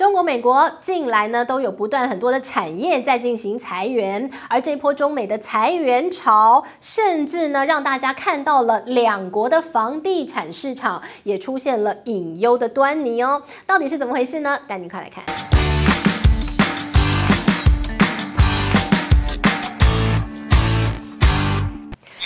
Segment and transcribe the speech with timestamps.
[0.00, 13.42] 中国、美国近来呢都有不断很多的产业在进行裁员，而这波中美的裁员潮，甚至呢让大家看到了两国的房地产市场也出现了隐忧的端倪哦。
[13.66, 14.58] 到底是怎么回事呢？
[14.66, 15.59] 带您快来看。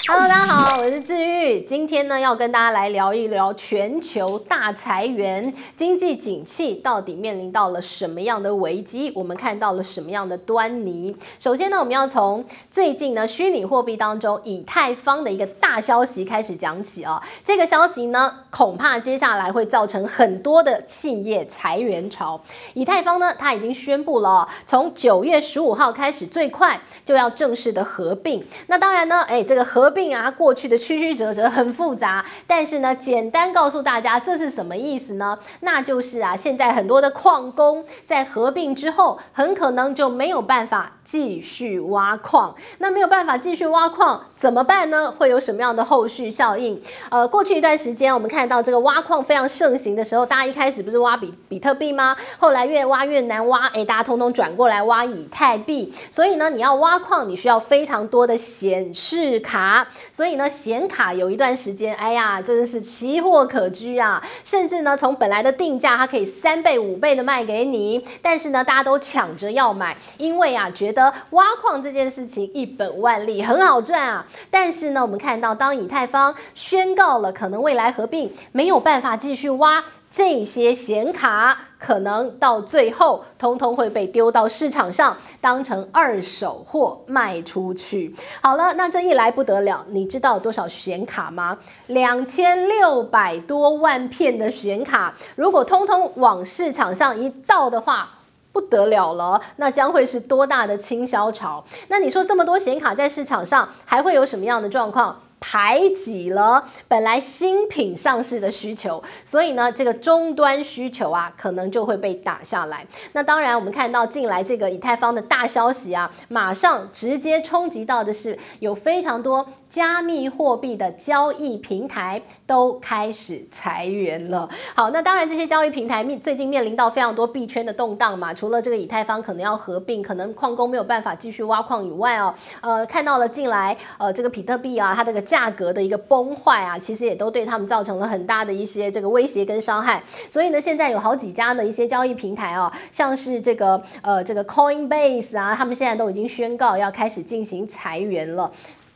[0.06, 1.62] Hello，大家好，我是志玉。
[1.62, 9.10] 今天呢，要跟大家来聊一聊全球大裁员，经济景气到底面临到了什么样的危机？
[9.14, 11.16] 我们看到了什么样的端倪？
[11.40, 17.22] 首先呢，我们要从最近呢虚拟货币当中以太坊的一个大消息开始讲起啊。
[17.42, 22.38] 这个消息呢，恐怕接下来会造成很多的企业裁员潮。
[22.74, 28.46] 以太坊呢，它已经宣布了，从九月十五号开始，最快就要正式的合并。
[28.66, 35.38] 那当然呢，哎，这个合并啊，过去的曲曲折折很复杂，但是呢，简单告诉大家这是什么意思呢？
[35.60, 42.54] 那就是啊，现在很多的矿工在合并之后，很可能就没有办法继续挖矿。
[42.78, 45.10] 那没有办法继续挖矿怎么办呢？
[45.10, 46.82] 会有什么样的后续效应？
[47.10, 52.16] 呃，过去一段时间我们看到这个挖矿非常盛行的时候，大家一开始不是挖比比特币吗？
[52.38, 55.92] 后来越挖越难挖，哎，大家通通转过来挖以太币。
[56.10, 59.83] 所以呢，你要挖矿，你需要非常多的显示卡。
[60.12, 64.22] 所以呢，显卡有一段时间，哎呀，真的是奇货可居啊！
[64.44, 74.26] 甚至呢，从本来的定价，它可以三倍、五倍的卖给你，但是呢，大家都抢着要买，因为啊，觉得挖矿这件事情一本万利，很好赚啊。
[74.50, 79.84] 但是呢，我们看到，当以太坊宣告了可能未来合并，没有办法继续挖。
[80.14, 88.14] 这些显卡可能到最后通通会被丢到市场上，当成二手货卖出去。
[88.40, 91.58] 好了，那这一来不得了，你知道多少显卡吗？
[91.88, 98.08] 两千六百多万片的显卡，如果通通往市场上一倒的话，
[98.52, 101.64] 不得了了，那将会是多大的倾销潮？
[101.88, 105.22] 那你说这么多显卡在市场上，还会有什么样的状况？
[105.46, 112.86] 排挤了本来新品上市的需求，所以呢，这个终端需求啊，可能就会被打下来。
[113.12, 119.46] 那当然，我们看到近来这个以太坊的大消息啊，马上直接冲击到的是有非常多。
[119.74, 124.48] 加密货币的交易平台都开始裁员了。
[124.72, 128.32] 好，那当然这些交易平台面最近面临到非常多币圈的动荡嘛。
[128.32, 140.00] 除了这个以太坊可能要合并，可能矿工没有办法继续挖矿以外哦，呃，看到了近来呃这个比特币啊，它这个价格的一个崩坏啊，其实也都对他们造成了很大的一些这个威胁跟伤害。
[140.30, 148.52] 所以呢，现在有好几家的一些交易平台啊，像是这个呃这个 Coinbase 啊，他们现在都已经宣告要开始进行裁员了。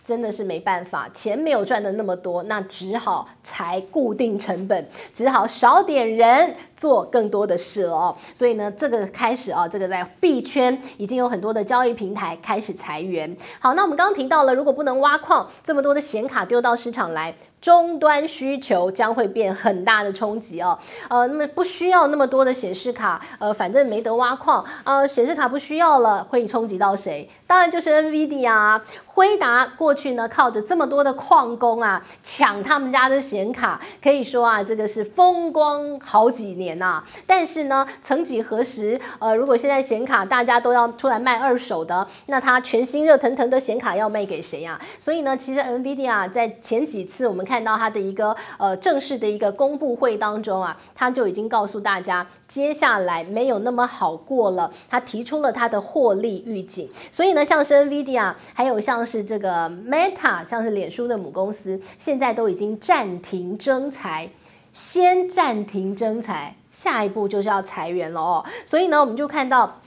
[0.08, 8.16] 真的是没办法，钱没有赚的那么多，那只好裁固定成本，只好少点人做更多的事了哦。
[8.34, 13.36] 所以呢，这个开始啊，这个在币圈已经有很多的交易平台开始裁员。
[13.60, 17.34] 好，那我们刚刚提到了，如果不能挖矿，这么多的显卡丢到市场来。
[17.60, 27.28] 终端需求将会变很大的冲击哦，呃，那么不需要那么多的显示卡，呃，反正没得挖矿，呃，显示卡不需要了，会冲击到谁？
[27.48, 47.47] 当然就是 NVIDIA 啊，辉达过去呢靠着这么多的矿工啊抢他们家的显卡，可以说啊这个是风光好几年呐、但是呢，曾几何时，呃，如果现在显卡大家都要出来卖二手的，那它全新热腾腾的显卡要卖给谁呀、所以呢，其实 NVIDIA 在前几次我们。
[47.48, 54.70] 看到他的一个呃正式的一个公布会当中啊，他就已经告诉大家，接下来没有那么好过了。
[54.90, 64.28] 他提出了他的获利预警，所以呢，像是 NVIDIA，还有像是这个 Meta，像是脸书的母公司，现在都已经暂停征才，
[64.74, 68.44] 先暂停征才，下一步就是要裁员了哦。
[68.66, 69.80] 所以呢，我们就看到。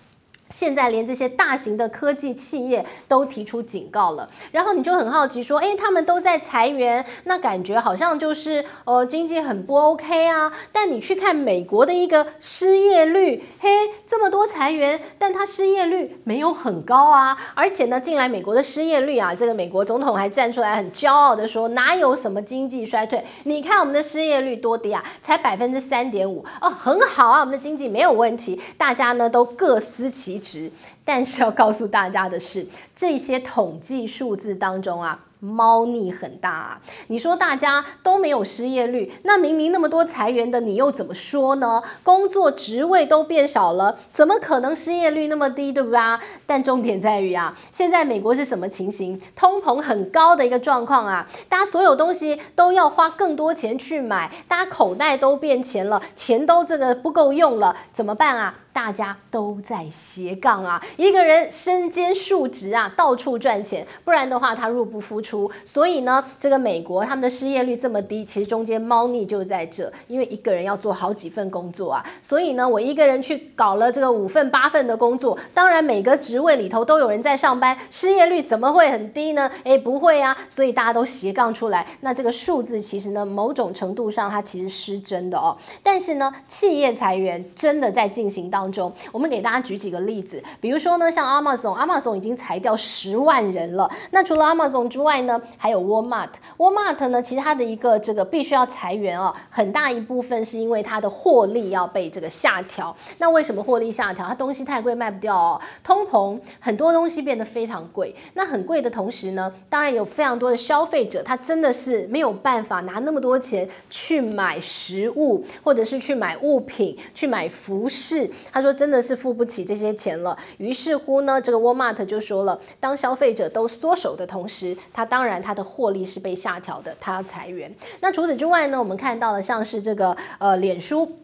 [0.51, 10.51] 现在连这些大型的科技企业都提出警告了，然后你就很好奇说，诶，他们都在裁员，那感觉好像就是呃经济很不 OK 啊。
[10.71, 13.69] 但你去看美国的一个失业率，嘿，
[14.05, 17.37] 这么多裁员，但它失业率没有很高啊。
[17.55, 23.23] 而且呢，近来美国的失业率啊，这个美国总统还站出来很骄傲的说，哪有什么经济衰退？
[23.45, 28.59] 你看我们的失业率多低啊，才百分之三点五哦，很好啊，我们的经济没有问题。
[28.77, 30.71] 大家呢都各司其职，
[31.05, 35.25] 但是要告诉大家的是，这些统计数字当中啊。
[35.43, 36.81] 猫腻很大啊！
[37.07, 41.81] 你说大家都没有失业率，那明明那么多裁员的，你又怎么说呢？
[42.03, 46.21] 工作职位都变少了，怎么可能失业率那么低，对不对啊？
[46.45, 49.19] 但重点在于啊，现在美国是什么情形？
[49.35, 58.53] 通膨很高的一个状况啊，大家所有东西都要花更多钱去买，大家口袋都变钱了，钱都这个不够用了，怎么办啊？
[58.73, 65.51] 大家都在斜杠啊，一个人身兼数职啊，到处赚钱，不然的话他入不敷出。
[65.65, 72.05] 所以呢，这个美国他们的失业率这么低，其实中间猫腻就在这，因为一个人要做好几份工作啊。
[72.21, 79.51] 所以呢，我一个人去搞了这个五份八份的工作，当然每个职位里头都有人在上班，失业率怎么会很低呢？
[79.63, 80.37] 诶，不会啊。
[80.49, 85.57] 所以大家都斜杠出来，那这个数字其实呢，某种程度上它其实失真的哦。
[85.83, 88.93] 但是呢，企业裁员真的在进行当当中。
[89.11, 93.89] 我们给大家举几个例子，比如说呢，像 Amazon，Amazon 已经裁掉十万人了。
[94.11, 102.95] 那除了 Amazon 之外呢，还有 Walmart，Walmart 呢，其实它的一个这个必须要裁员哦，很大一部分是因为它的获利要被这个下调。
[103.17, 104.27] 那为什么获利下调？
[104.27, 108.15] 它东西太贵卖不掉哦，通膨，很多东西变得非常贵。
[108.35, 118.29] 那很贵的同时呢，当然有非常多的消费者，他真的是没有办法拿那么多钱去买食物，或者是去买物品，去买服饰。
[118.51, 120.37] 他说真的是付不起这些钱了。
[120.57, 127.73] 于是乎呢，这个 Walmart 就说了，当消费者都缩手的同时，他当然他的获利是被下调的，他要裁员。
[128.01, 131.17] 那除此之外呢，我们看到了像是这个呃脸书。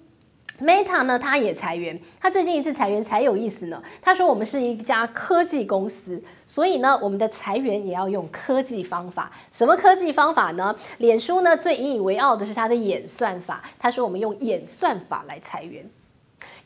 [0.60, 2.02] Meta 呢，他也裁员。
[2.20, 3.80] 他最近一次裁员才有意思呢。
[4.02, 9.32] 他说：“我们是一家科技公司，所以呢，我们的裁员也要用科技方法。
[9.52, 10.76] 什么科技方法呢？
[10.98, 13.62] 脸书呢，最引以为傲的是它的演算法。
[13.78, 15.88] 他说我们用演算法来裁员。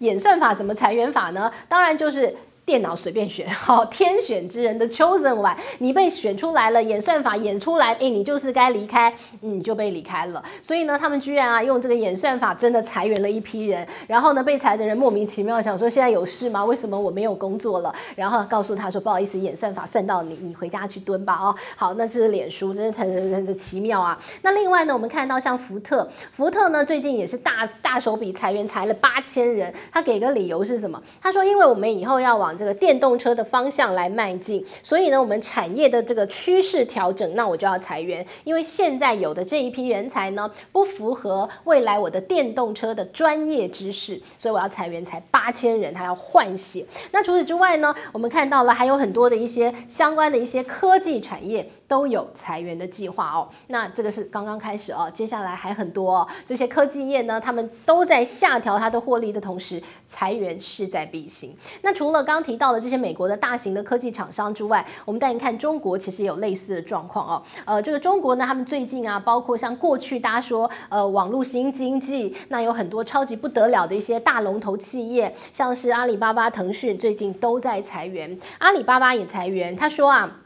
[0.02, 1.52] 演算法怎么裁员法呢？
[1.68, 2.36] 当然就是。”
[2.66, 10.44] 电脑随便选， 好，天选之人的 chosen one，你被选出来了，演算法演出来，诶，你就是该离开，你就被离开了。
[10.62, 16.64] 所以呢，他们居然啊用这个演算法真的裁员了一批人，然后呢，被裁的人莫名其妙想说现在有事吗？
[16.64, 17.94] 为什么我没有工作了？
[18.16, 21.38] 然后告诉他说不好意思，演算法算到你，你回家去蹲吧。
[21.42, 24.18] 哦，好，那这是脸书，真的很很很奇妙啊。
[24.44, 29.74] 那另外呢，我们看到像福特，福特呢最近也是大大手笔裁员，裁了八千人。
[29.92, 31.02] 他给个理由是什么？
[31.22, 46.86] 他说因为我们以后要往这个电动车的方向来迈进，所以呢，我们产业的这个趋势调整，那我就要裁员，因为现在有的这一批人才呢，不符合未来我的电动车的专业知识，所以我要裁员，才八千人，他要换血。
[47.12, 53.50] 那除此之外呢，我们看到了还有很多的一些相关的一些科技产业都有裁员的计划哦。
[53.68, 56.28] 那这个是刚刚开始哦，接下来还很多。
[56.46, 61.56] 这些科技业呢，他们都在下调它的获利的同时，裁员势在必行。
[61.82, 62.82] 那除了刚提到的。
[62.82, 67.44] 这些美国的大型的科技厂商之外，我们带你看中国，其实也有类似的状况哦。
[67.64, 78.36] 呃，这个中国呢，他们最近啊，包括像过去大家说，呃，网络新经济，那有很多超级不得了的一些大龙头企业，像是阿里巴巴、腾讯，最近都在裁员。
[78.58, 80.38] 阿里巴巴也裁员，他说啊。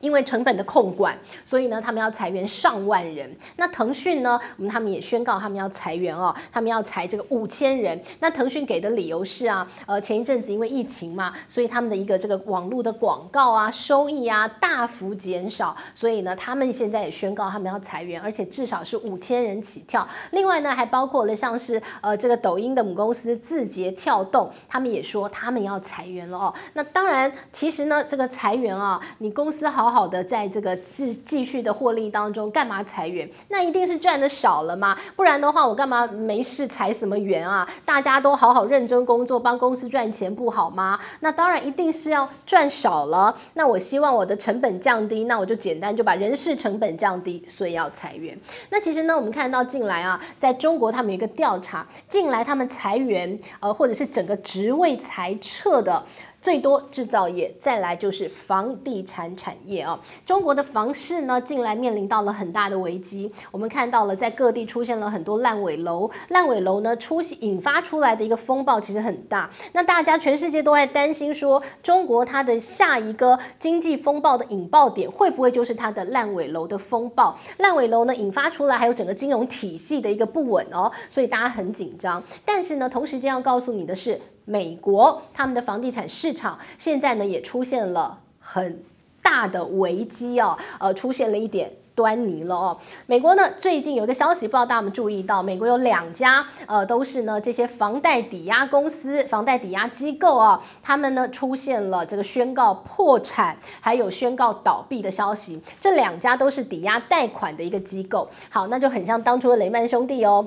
[0.00, 3.30] 因为成本的控管，所以呢，他们要裁员上万人。
[3.56, 8.00] 那腾讯呢，我们他们也宣告他们要裁员哦，他们要裁这个五千人。
[8.20, 20.08] 那腾讯给的理由是啊，呃，前一阵子因为疫情嘛，所以他们的一个这个网络的广告啊，收益啊大幅减少，所以呢，他们现在也宣告他们要裁员，而且至少是五千人起跳。
[20.30, 26.54] 另外呢，还包括了像是呃这个抖音的母公司字节跳动，他们也说他们要裁员了哦。
[26.72, 29.89] 那当然，其实呢，这个裁员啊，你公司好。
[29.90, 33.28] 好好的，在这个继继续的获利当中，干嘛裁员？
[33.48, 37.68] 那一定是赚的少了嘛，不然的话，我干嘛没事裁什么员啊？
[37.84, 40.96] 大家都好好认真工作，帮公司赚钱不好吗？
[41.18, 43.36] 那当然一定是要赚少了。
[43.54, 48.38] 那我希望我的成本降低，那我就简单就把人事成本降低，所以要裁员。
[48.70, 56.00] 那其实呢，我们看到近来啊，在中国他们有一个调查，近来他们裁员，呃，或者是整个职位裁撤的。
[56.42, 60.00] 最多制造业，再来就是房地产产业啊。
[60.24, 63.30] 中国的房市呢，近来面临到了很大的危机。
[63.50, 69.50] 我们看到了，在各地出现了很多烂尾楼，烂尾楼呢出引发出来的一个风暴其实很大。
[69.72, 77.36] 那大家全世界都在担心说，中国它的下一个经济风暴的引爆点会不会就是它的烂尾楼的风暴？
[77.58, 82.22] 烂尾楼呢引发出来，还有整个金融体系的一个不稳哦，所以大家很紧张。
[82.46, 84.18] 但是呢，同时间要告诉你的是。
[84.50, 88.82] 美国他们的房地产市场现在呢也出现了很
[89.22, 92.76] 大的危机哦，呃，出现了一点端倪了哦。
[93.06, 105.62] 美国呢最近有一个消息，不知道大家有没有注意到，美国有两家呃都是呢这些房贷抵押公司、房贷抵押机构啊，他们呢出现了这个宣告破产，还有宣告倒闭的消息。
[105.80, 108.28] 这两家都是抵押贷款的一个机构。
[108.48, 110.44] 好，那就很像当初的雷曼兄弟哦。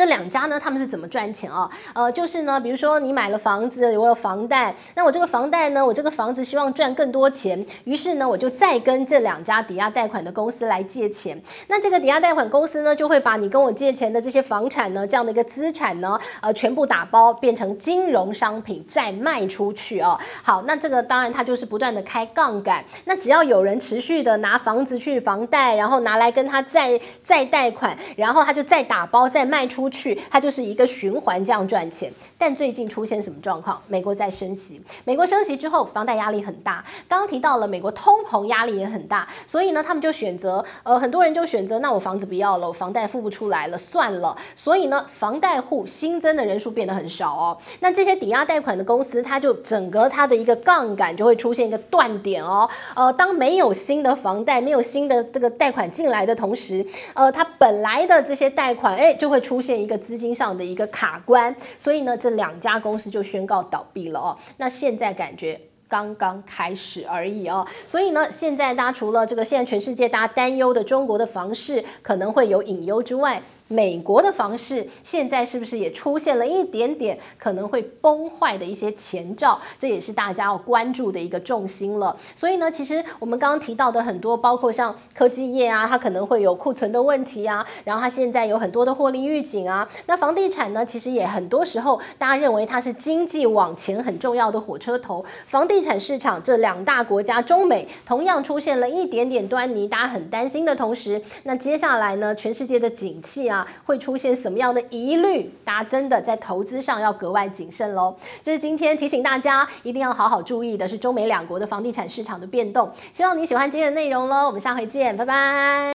[0.00, 1.70] 这两家呢，他们是怎么赚钱啊？
[1.92, 11.38] 呃，就是呢，比如说你买了房子，我有房贷，那我这个房贷呢，我这个房子希望赚更多钱，于是呢，我就再跟这两家抵押贷款的公司来借钱。
[11.68, 20.18] 那这个抵押贷款公司呢，就会把你跟我借钱的这些房产呢，这样的一个资产呢，呃，全部打包变成金融商品再卖出去哦。
[20.42, 22.82] 好，那这个当然它就是不断的开杠杆。
[23.04, 32.12] 那只要有人持续的拿房子去房贷，然后拿来跟他再再贷款，然后他就再打包再卖出去，它就是一个循环这样赚钱。
[32.38, 33.80] 但最近出现什么状况？
[33.86, 36.84] 美国在升息，美国升息之后，房贷压力很大。
[37.08, 44.36] 刚刚提到了美国通膨压力也很大，所以呢，他们就选择，呃，很多人就选择，那我房子不要了，我房贷付不出来了，算了。
[44.54, 47.58] 所以呢，房贷户新增的人数变得很少哦。
[47.80, 52.68] 那这些抵押贷款的公司，它就整个它的一个杠杆就会出现一个断点哦。
[52.94, 61.54] 呃，当没有新的房贷，没有新的这个贷款进来的同时，呃，它本来的这些贷款，哎，就会出现一个资金上的一个卡关。
[61.78, 64.36] 所以呢，这两家公司就宣告倒闭了哦。
[64.58, 67.66] 那现在感觉刚刚开始而已哦。
[67.86, 79.56] 所以呢，现在大家除了这个现在全世界大家担忧的中国的房市可能会有隐忧之外，美国的房市现在是不是也出现了一点点可能会崩坏的一些前兆？
[79.78, 82.16] 这也是大家要关注的一个重心了。
[82.34, 89.88] 所以呢，其实我们刚刚提到的很多，包括像科技业啊，它可能会有库存的问题啊，然后它现在有很多的获利预警啊。
[90.06, 95.24] 那房地产呢，其实也很多时候大家认为它是经济往前很重要的火车头。
[95.46, 103.59] 房地产市场这两大国家中美同样出现了一点点端倪，大家很担心的同时，那接下来呢，全世界的景气啊。
[103.84, 105.50] 会出现什么样的疑虑？
[105.64, 108.14] 大家真的在投资上要格外谨慎喽。
[108.42, 112.90] 这是今天提醒大家一定要好好注意的，是中美两国的房地产市场的变动。
[113.12, 115.80] 希望你喜欢今天的内容喽，我们下回见，拜拜。